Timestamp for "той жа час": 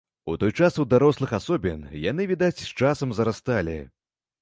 0.43-0.79